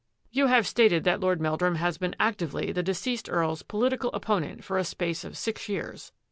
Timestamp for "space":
4.83-5.23